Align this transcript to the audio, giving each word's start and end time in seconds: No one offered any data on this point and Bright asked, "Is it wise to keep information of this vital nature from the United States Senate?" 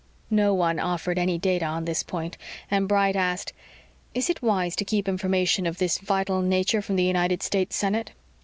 No 0.31 0.51
one 0.55 0.79
offered 0.79 1.19
any 1.19 1.37
data 1.37 1.65
on 1.65 1.85
this 1.85 2.01
point 2.01 2.35
and 2.71 2.87
Bright 2.87 3.15
asked, 3.15 3.53
"Is 4.15 4.31
it 4.31 4.41
wise 4.41 4.75
to 4.77 4.83
keep 4.83 5.07
information 5.07 5.67
of 5.67 5.77
this 5.77 5.99
vital 5.99 6.41
nature 6.41 6.81
from 6.81 6.95
the 6.95 7.03
United 7.03 7.43
States 7.43 7.75
Senate?" 7.75 8.09